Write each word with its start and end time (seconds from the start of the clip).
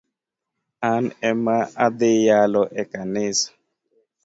An 0.89 1.03
ema 1.29 1.55
adhii 1.85 2.21
yalo 2.29 2.61
e 2.81 2.83
kanisa 2.91 3.49